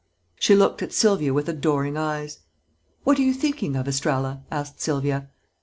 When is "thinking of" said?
3.35-3.87